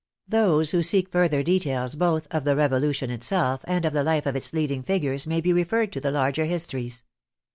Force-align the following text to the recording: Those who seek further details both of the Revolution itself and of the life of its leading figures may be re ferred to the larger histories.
Those 0.27 0.71
who 0.71 0.81
seek 0.81 1.11
further 1.11 1.43
details 1.43 1.93
both 1.93 2.25
of 2.31 2.43
the 2.43 2.55
Revolution 2.55 3.11
itself 3.11 3.61
and 3.65 3.85
of 3.85 3.93
the 3.93 4.03
life 4.03 4.25
of 4.25 4.35
its 4.35 4.51
leading 4.51 4.81
figures 4.81 5.27
may 5.27 5.41
be 5.41 5.53
re 5.53 5.63
ferred 5.63 5.91
to 5.91 6.01
the 6.01 6.09
larger 6.09 6.45
histories. 6.45 7.03